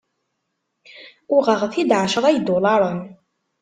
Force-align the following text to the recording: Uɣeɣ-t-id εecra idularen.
Uɣeɣ-t-id 1.35 1.91
εecra 1.99 2.29
idularen. 2.37 2.99